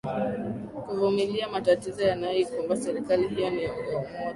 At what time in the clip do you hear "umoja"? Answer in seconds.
3.73-4.09